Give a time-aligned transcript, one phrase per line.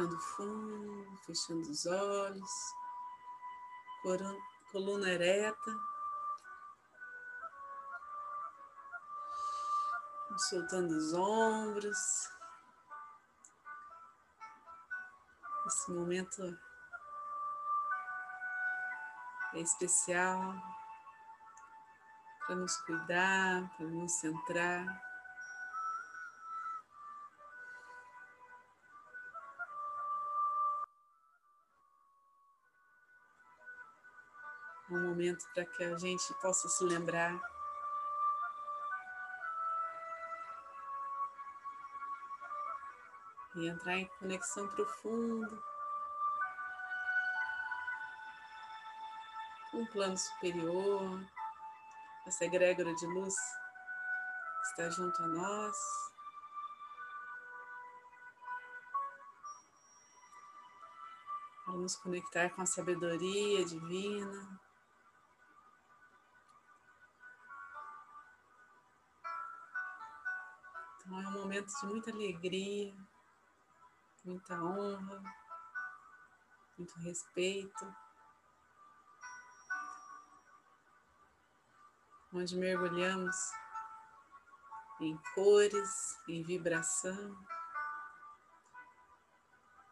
[0.00, 2.50] Respirando fundo, fechando os olhos,
[4.72, 5.70] coluna ereta,
[10.48, 11.98] soltando os ombros.
[15.66, 16.58] Esse momento
[19.52, 20.54] é especial
[22.46, 25.09] para nos cuidar, para nos centrar.
[34.90, 37.40] Um momento para que a gente possa se lembrar
[43.54, 45.70] e entrar em conexão profunda
[49.70, 51.20] com um plano superior,
[52.26, 53.34] essa egrégora de luz
[54.70, 55.76] está junto a nós.
[61.64, 64.60] Para nos conectar com a sabedoria divina.
[71.10, 72.94] Então é um momento de muita alegria
[74.24, 75.22] muita honra,
[76.78, 77.94] muito respeito,
[82.32, 83.36] onde mergulhamos
[85.00, 87.36] em cores, em vibração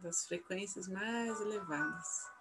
[0.00, 2.33] das frequências mais elevadas.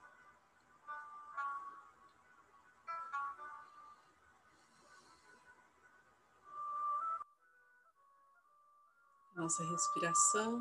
[9.43, 10.57] Nossa respiração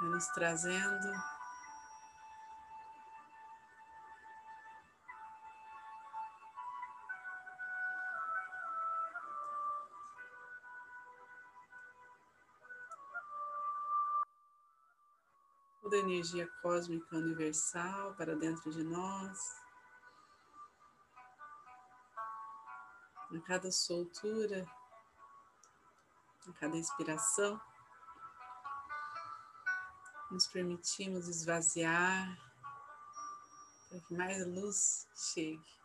[0.00, 1.12] vai nos trazendo
[15.80, 19.61] toda a energia cósmica universal para dentro de nós.
[23.34, 24.66] A cada soltura,
[26.46, 27.60] a cada inspiração
[30.30, 32.38] nos permitimos esvaziar
[33.88, 35.81] para que mais luz chegue.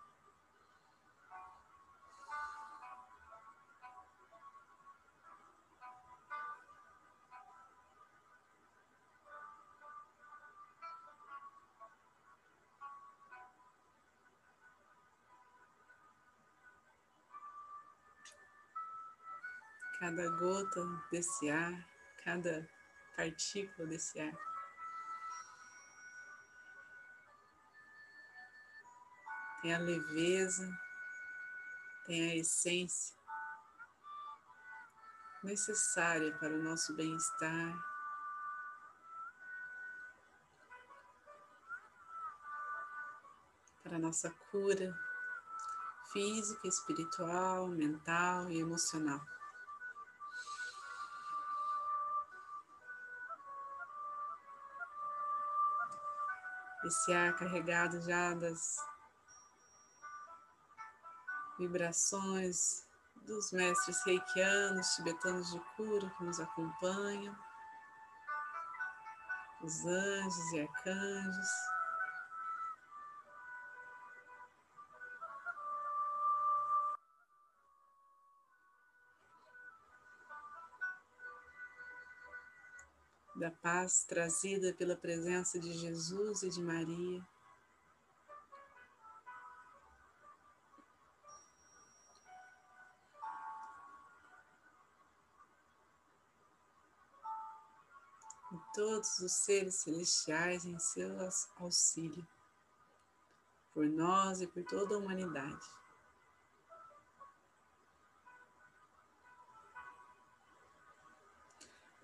[20.00, 21.74] Cada gota desse ar,
[22.24, 22.70] cada
[23.16, 24.34] partícula desse ar.
[29.62, 30.70] Tem a leveza,
[32.06, 33.18] tem a essência
[35.44, 37.74] necessária para o nosso bem-estar.
[43.82, 44.96] Para a nossa cura
[46.14, 49.37] física, espiritual, mental e emocional.
[56.86, 58.78] Esse ar carregado já das
[61.58, 62.86] vibrações
[63.26, 67.36] dos mestres reikianos, tibetanos de cura que nos acompanham,
[69.62, 71.77] os anjos e arcanjos.
[83.38, 87.24] Da paz trazida pela presença de Jesus e de Maria.
[98.52, 101.16] E todos os seres celestiais em seu
[101.58, 102.28] auxílio,
[103.72, 105.66] por nós e por toda a humanidade.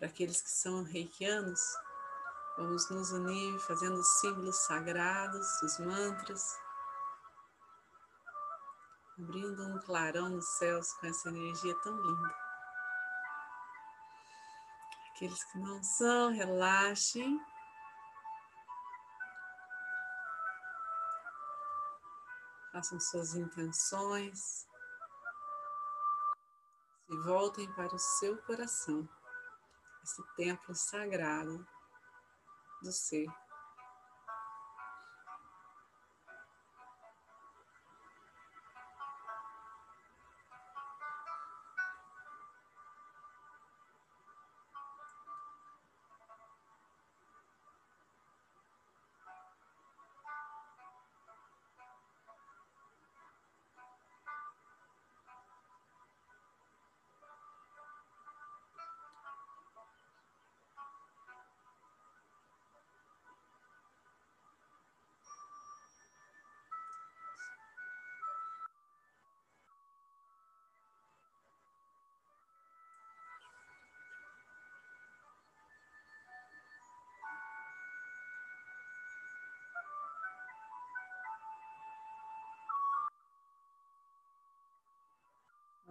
[0.03, 1.61] Para aqueles que são reikianos,
[2.57, 6.44] vamos nos unir fazendo os símbolos sagrados, os mantras,
[9.17, 12.35] abrindo um clarão nos céus com essa energia tão linda.
[15.15, 17.39] Aqueles que não são, relaxem.
[22.73, 24.67] Façam suas intenções.
[27.07, 29.07] Se voltem para o seu coração
[30.03, 31.65] esse templo sagrado
[32.81, 33.27] do ser.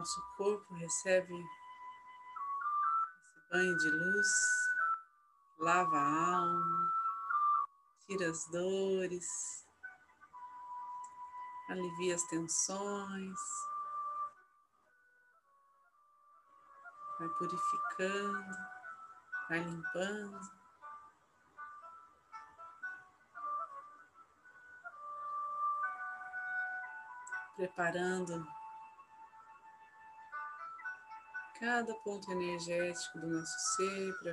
[0.03, 1.49] Nosso corpo recebe esse
[3.53, 4.27] banho de luz,
[5.61, 6.91] lava a alma,
[8.05, 9.65] tira as dores,
[11.71, 13.39] alivia as tensões,
[17.21, 18.57] vai purificando,
[19.49, 20.51] vai limpando.
[27.55, 28.62] Preparando
[31.63, 34.33] cada ponto energético do nosso ser para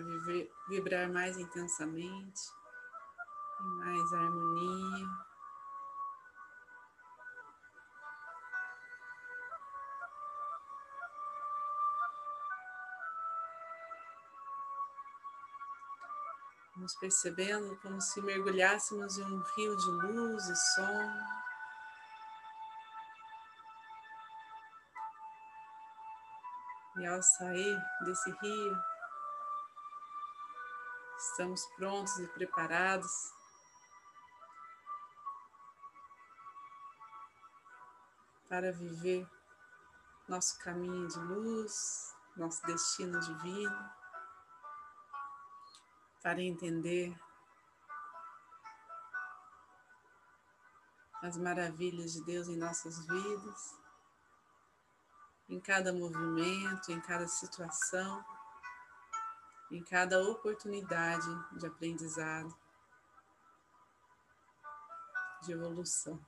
[0.68, 2.42] vibrar mais intensamente,
[3.62, 5.08] em mais harmonia.
[16.76, 21.49] Vamos percebendo como se mergulhássemos em um rio de luz e som.
[27.00, 28.84] E ao sair desse rio,
[31.18, 33.10] estamos prontos e preparados.
[38.50, 39.26] Para viver
[40.28, 43.92] nosso caminho de luz, nosso destino divino,
[46.22, 47.18] para entender
[51.24, 53.89] as maravilhas de Deus em nossas vidas
[55.50, 58.24] em cada movimento, em cada situação,
[59.72, 62.56] em cada oportunidade de aprendizado,
[65.42, 66.24] de evolução.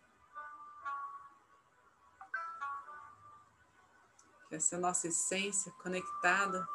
[4.49, 6.67] Que essa nossa essência conectada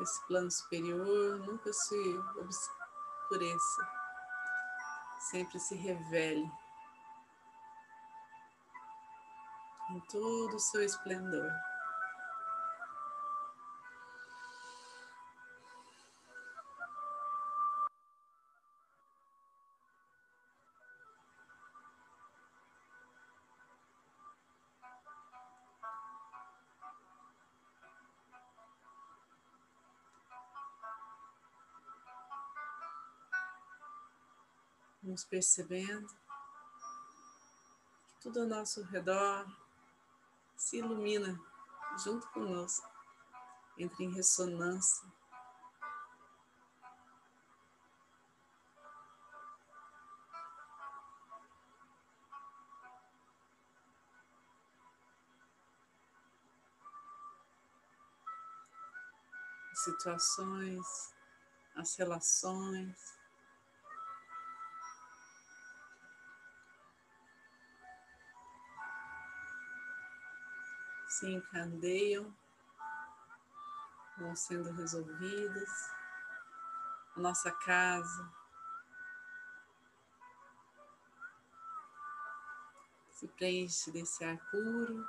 [0.00, 3.97] esse plano superior nunca se obscureça
[5.18, 6.50] sempre se revele
[9.90, 11.50] em todo o seu esplendor.
[35.08, 36.06] Vamos percebendo
[38.06, 39.50] que tudo ao nosso redor
[40.54, 41.40] se ilumina
[42.04, 42.86] junto conosco,
[43.78, 45.10] entra em ressonância.
[59.74, 61.14] Situações,
[61.74, 63.17] as relações,
[71.18, 72.32] se encandeiam,
[74.18, 75.90] vão sendo resolvidas.
[77.16, 78.32] A nossa casa
[83.10, 85.04] se preenche desse ar puro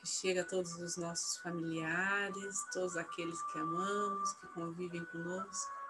[0.00, 5.85] que chega a todos os nossos familiares, todos aqueles que amamos, que convivem conosco.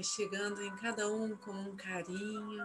[0.00, 2.64] Vai chegando em cada um com um carinho,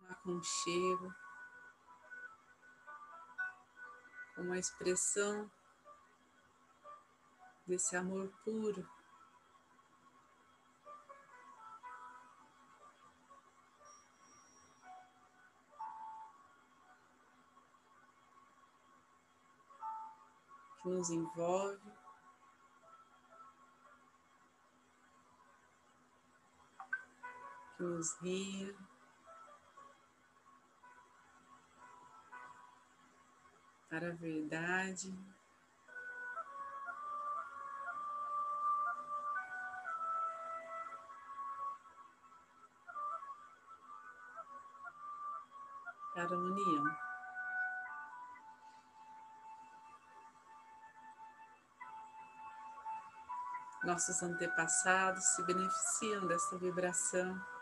[0.00, 1.14] um aconchego,
[4.38, 5.50] uma expressão
[7.66, 8.88] desse amor puro.
[20.80, 22.03] Que nos envolve.
[27.84, 28.74] Nos guia.
[33.88, 35.14] Para a verdade.
[46.14, 46.96] Para a união.
[53.84, 57.53] Nossos antepassados se beneficiam dessa vibração.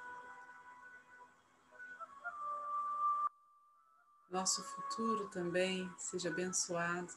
[4.33, 7.13] Nosso futuro também seja abençoado.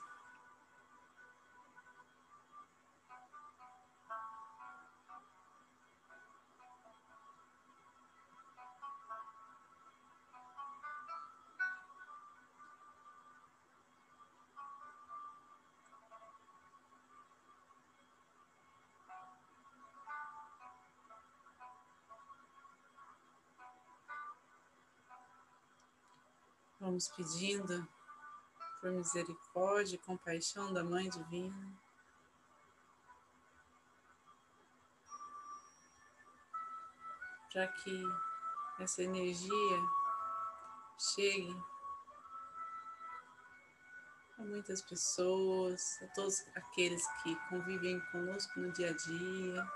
[26.96, 27.86] Vamos pedindo
[28.80, 31.78] por misericórdia e compaixão da Mãe Divina.
[37.52, 38.02] Para que
[38.80, 39.78] essa energia
[40.98, 41.62] chegue
[44.40, 49.72] a muitas pessoas, a todos aqueles que convivem conosco no dia a dia,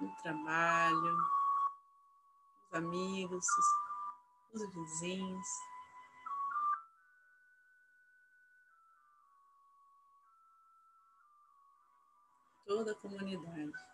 [0.00, 1.18] no trabalho,
[2.64, 3.81] os amigos, os
[4.52, 5.48] vizinhos.
[12.66, 13.91] Toda a comunidade.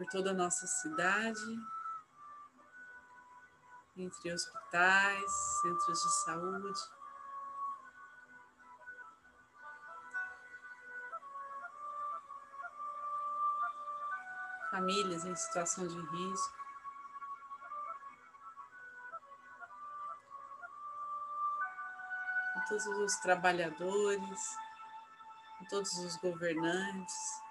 [0.00, 1.44] Por toda a nossa cidade,
[3.94, 5.30] entre hospitais,
[5.60, 6.80] centros de saúde.
[14.70, 16.56] Famílias em situação de risco.
[22.54, 24.56] Com todos os trabalhadores,
[25.58, 27.49] com todos os governantes.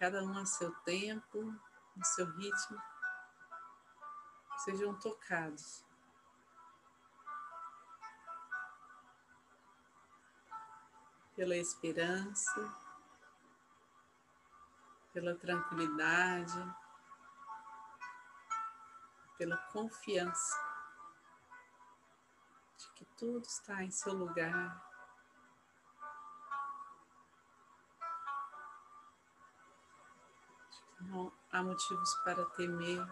[0.00, 1.42] Cada um a seu tempo,
[1.94, 2.82] no seu ritmo,
[4.64, 5.84] sejam tocados.
[11.36, 12.74] Pela esperança,
[15.12, 16.74] pela tranquilidade,
[19.36, 20.58] pela confiança
[22.78, 24.89] de que tudo está em seu lugar
[31.00, 33.06] Não há motivos para temer.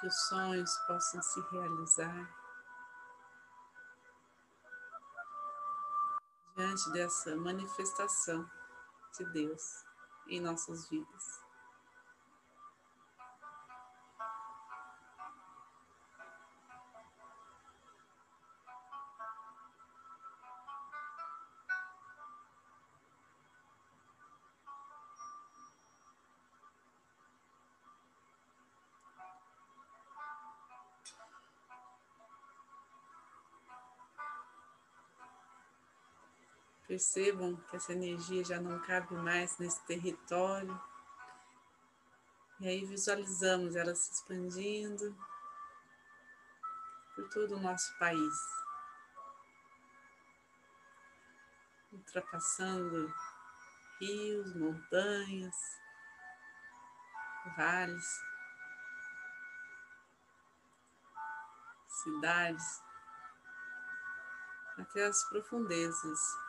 [0.00, 2.30] que os sonhos possam se realizar
[6.54, 8.48] diante dessa manifestação
[9.18, 9.62] de Deus
[10.28, 11.47] em nossas vidas.
[36.98, 40.82] Percebam que essa energia já não cabe mais nesse território.
[42.58, 45.16] E aí visualizamos ela se expandindo
[47.14, 48.34] por todo o nosso país.
[51.92, 53.14] Ultrapassando
[54.00, 55.54] rios, montanhas,
[57.56, 58.20] vales,
[62.02, 62.82] cidades,
[64.76, 66.47] até as profundezas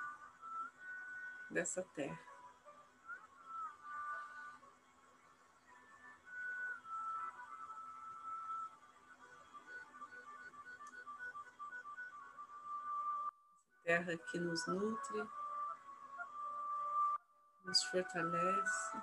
[1.49, 2.19] dessa terra.
[13.83, 15.27] Terra que nos nutre,
[17.65, 18.97] nos fortalece.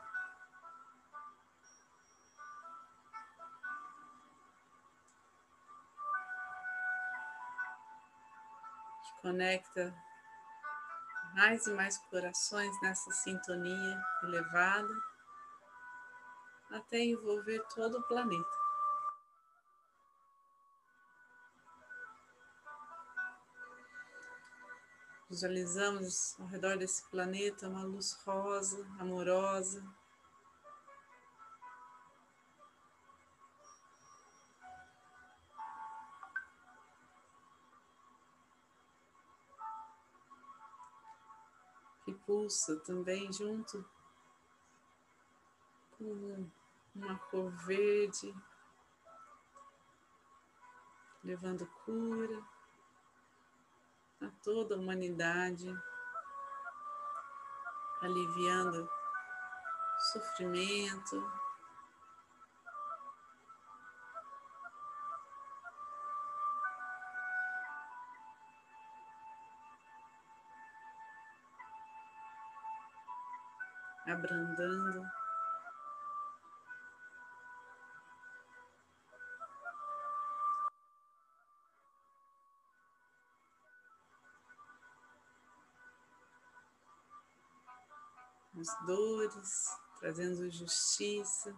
[9.02, 10.05] que conecta
[11.36, 14.96] mais e mais corações nessa sintonia elevada,
[16.70, 18.56] até envolver todo o planeta.
[25.28, 29.84] Visualizamos ao redor desse planeta uma luz rosa, amorosa,
[42.26, 43.88] pulsa também junto
[45.96, 46.50] com
[46.94, 48.34] uma cor verde,
[51.22, 52.42] levando cura
[54.20, 55.72] a toda a humanidade,
[58.02, 58.88] aliviando
[60.12, 61.45] sofrimento,
[74.56, 75.06] abrandando.
[88.58, 91.54] As dores, trazendo justiça.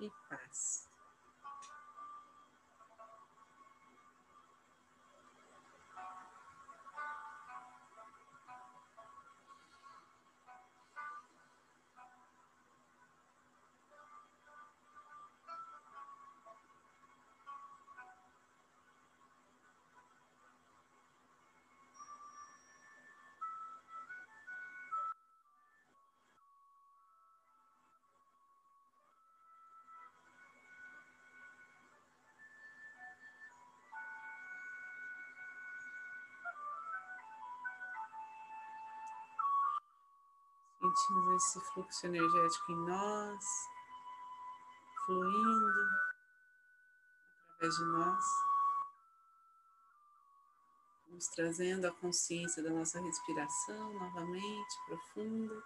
[0.00, 0.85] E paz.
[40.96, 43.44] Sentimos esse fluxo energético em nós,
[45.04, 45.90] fluindo
[47.50, 48.24] através de nós,
[51.08, 55.62] nos trazendo a consciência da nossa respiração novamente, profunda,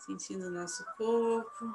[0.00, 1.74] sentindo o nosso corpo.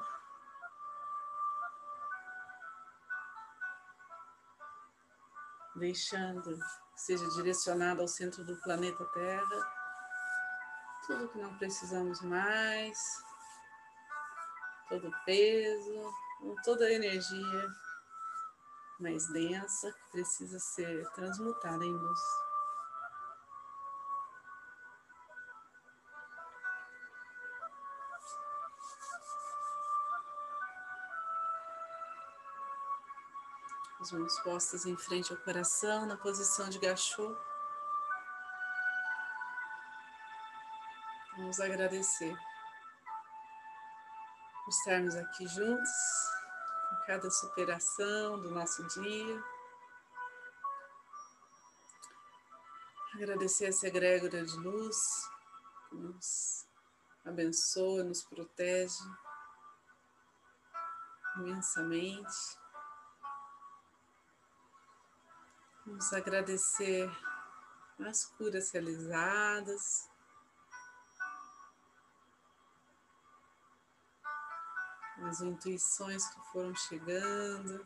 [5.76, 6.60] Deixando
[6.93, 9.83] que seja direcionado ao centro do planeta Terra
[11.06, 12.98] tudo que não precisamos mais,
[14.89, 16.13] todo o peso,
[16.63, 17.68] toda a energia
[19.00, 22.20] mais densa que precisa ser transmutada em luz.
[34.00, 37.38] As mãos postas em frente ao coração, na posição de gachô.
[41.36, 42.38] Vamos agradecer
[44.63, 45.89] por estarmos aqui juntos,
[46.91, 49.43] em cada superação do nosso dia.
[53.15, 54.96] Agradecer essa egrégora de luz
[55.89, 56.67] que nos
[57.26, 59.04] abençoa, nos protege
[61.38, 62.60] imensamente.
[65.84, 67.10] Vamos agradecer
[68.08, 70.12] as curas realizadas,
[75.21, 77.86] as intuições que foram chegando.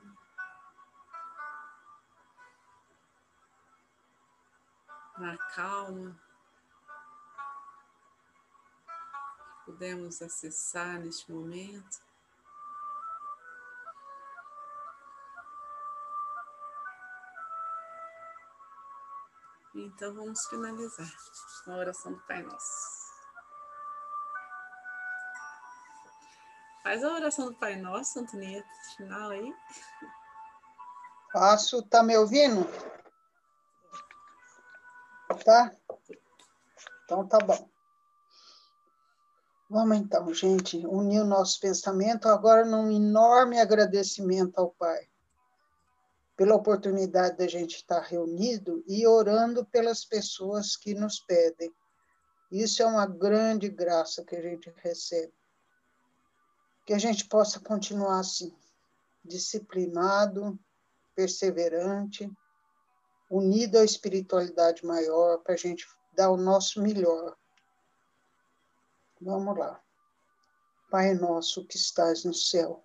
[5.17, 6.19] Na calma
[9.65, 12.07] que pudemos acessar neste momento.
[19.73, 21.11] Então vamos finalizar
[21.67, 23.06] a oração do Pai Nosso.
[26.87, 29.53] Faz a oração do Pai Nosso, Antonieta, final aí.
[31.33, 32.65] Faço, tá me ouvindo?
[35.43, 35.75] Tá?
[37.03, 37.69] Então tá bom.
[39.69, 45.09] Vamos então, gente, unir o nosso pensamento agora num enorme agradecimento ao Pai
[46.37, 51.69] pela oportunidade da gente estar reunido e orando pelas pessoas que nos pedem.
[52.49, 55.33] Isso é uma grande graça que a gente recebe
[56.87, 58.55] que a gente possa continuar assim,
[59.21, 60.57] disciplinado,
[61.13, 62.31] perseverante,
[63.29, 67.35] unido à espiritualidade maior, para a gente dar o nosso melhor.
[69.19, 69.83] Vamos lá.
[70.89, 72.81] Pai nosso que estás no céu,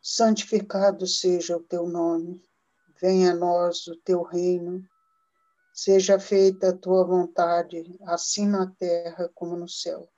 [0.00, 2.42] santificado seja o teu nome,
[2.98, 4.88] venha a nós o teu reino,
[5.70, 10.10] seja feita a tua vontade, assim na terra como no céu.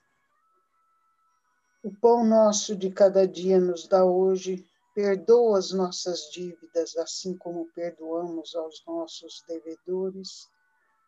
[1.88, 4.62] O pão nosso de cada dia nos dá hoje.
[4.94, 10.50] Perdoa as nossas dívidas, assim como perdoamos aos nossos devedores.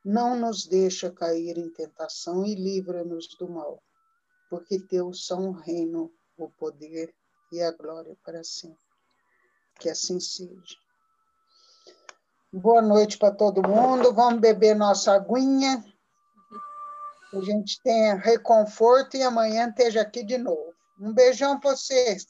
[0.02, 3.78] Não nos deixa cair em tentação e livra-nos do mal,
[4.48, 7.14] porque teu são o reino, o poder
[7.52, 8.78] e a glória para sempre.
[9.78, 10.78] Que assim seja.
[12.50, 14.14] Boa noite para todo mundo.
[14.14, 15.84] Vamos beber nossa aguinha
[17.32, 20.74] a gente tenha reconforto e amanhã esteja aqui de novo.
[20.98, 22.26] Um beijão para vocês.